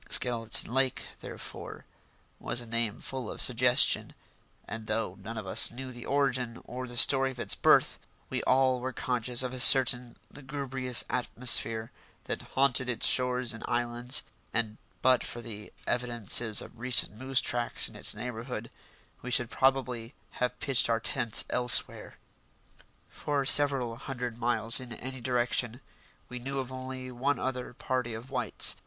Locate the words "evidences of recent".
15.85-17.13